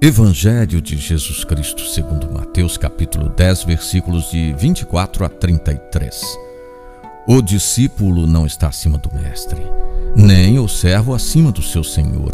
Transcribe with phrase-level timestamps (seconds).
[0.00, 6.22] Evangelho de Jesus Cristo, segundo Mateus, capítulo 10, versículos de 24 a 33.
[7.26, 9.60] O discípulo não está acima do mestre,
[10.14, 12.30] nem o servo acima do seu senhor.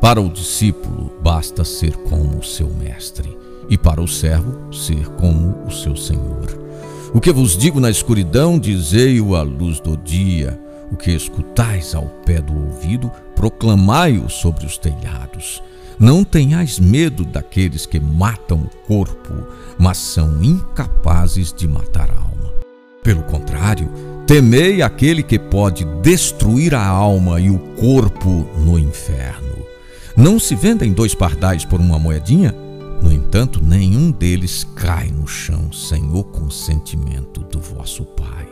[0.00, 3.36] Para o discípulo basta ser como o seu mestre,
[3.68, 6.56] e para o servo ser como o seu senhor.
[7.12, 10.56] O que vos digo na escuridão, dizei-o à luz do dia.
[10.92, 15.62] O que escutais ao pé do ouvido, proclamai-o sobre os telhados.
[15.98, 19.32] Não tenhais medo daqueles que matam o corpo,
[19.78, 22.52] mas são incapazes de matar a alma.
[23.02, 23.88] Pelo contrário,
[24.26, 29.64] temei aquele que pode destruir a alma e o corpo no inferno.
[30.14, 32.54] Não se vendem dois pardais por uma moedinha?
[33.00, 38.46] No entanto, nenhum deles cai no chão sem o consentimento do vosso Pai.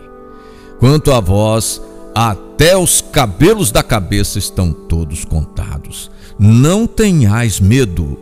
[0.78, 1.80] Quanto a vós,
[2.14, 6.10] até os cabelos da cabeça estão todos contados.
[6.38, 8.18] Não tenhais medo.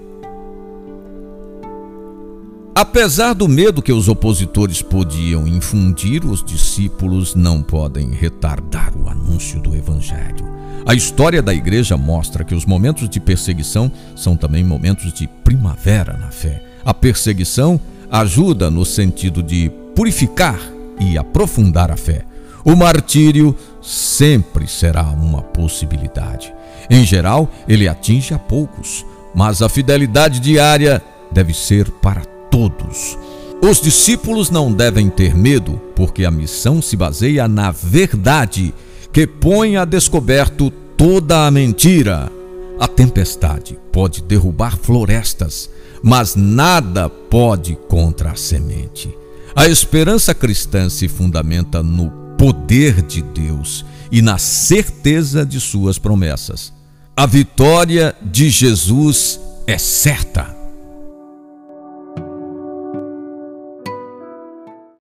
[2.75, 9.61] Apesar do medo que os opositores podiam infundir, os discípulos não podem retardar o anúncio
[9.61, 10.47] do Evangelho.
[10.87, 16.17] A história da igreja mostra que os momentos de perseguição são também momentos de primavera
[16.17, 16.63] na fé.
[16.85, 20.59] A perseguição ajuda no sentido de purificar
[21.01, 22.25] e aprofundar a fé.
[22.65, 23.57] O martírio
[23.89, 26.53] sempre será uma possibilidade.
[26.91, 33.19] Em geral, ele atinge a poucos, mas a fidelidade diária deve ser para todos.
[33.63, 38.75] Os discípulos não devem ter medo, porque a missão se baseia na verdade,
[39.13, 42.31] que põe a descoberto toda a mentira.
[42.79, 45.69] A tempestade pode derrubar florestas,
[46.03, 49.17] mas nada pode contra a semente.
[49.57, 56.73] A esperança cristã se fundamenta no poder de Deus e na certeza de suas promessas.
[57.17, 60.58] A vitória de Jesus é certa.